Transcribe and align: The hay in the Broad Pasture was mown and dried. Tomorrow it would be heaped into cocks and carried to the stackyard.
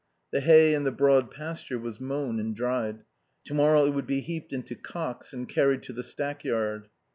The 0.31 0.41
hay 0.41 0.73
in 0.73 0.83
the 0.83 0.91
Broad 0.91 1.29
Pasture 1.29 1.77
was 1.77 2.01
mown 2.01 2.39
and 2.39 2.55
dried. 2.55 3.03
Tomorrow 3.43 3.85
it 3.85 3.91
would 3.91 4.07
be 4.07 4.21
heaped 4.21 4.51
into 4.51 4.73
cocks 4.73 5.31
and 5.31 5.47
carried 5.47 5.83
to 5.83 5.93
the 5.93 6.01
stackyard. 6.01 6.87